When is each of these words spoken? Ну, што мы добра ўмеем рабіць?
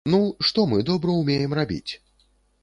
Ну, 0.11 0.19
што 0.49 0.63
мы 0.71 0.79
добра 0.87 1.17
ўмеем 1.19 1.55
рабіць? 1.61 1.91